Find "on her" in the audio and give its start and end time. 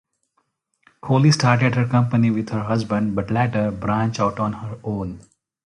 4.39-4.79